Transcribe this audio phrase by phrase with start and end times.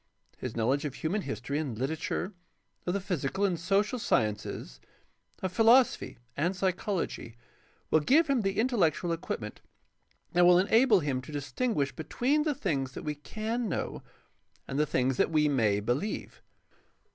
[0.39, 2.33] His knowledge of human history and Hterature,
[2.87, 4.79] of the physical and social sciences,
[5.43, 7.35] of philosophy and psychology,
[7.91, 9.61] will give him the intellectual equipment
[10.33, 14.01] that will enable him to distinguish between the things that we can know
[14.67, 16.41] and the things that we may believe.